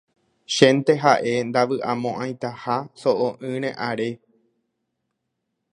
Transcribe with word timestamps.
Chénte 0.55 0.93
ha'e 1.03 1.33
ndavy'amo'ãitaha 1.49 2.75
so'o'ỹre 3.01 3.71
are. 3.89 4.09